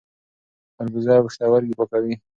خربوزه 0.75 1.13
پښتورګي 1.25 1.73
پاکوي. 1.79 2.15